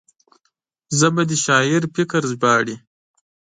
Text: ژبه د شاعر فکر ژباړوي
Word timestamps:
ژبه 0.99 1.23
د 1.29 1.31
شاعر 1.45 1.83
فکر 1.95 2.21
ژباړوي 2.31 2.75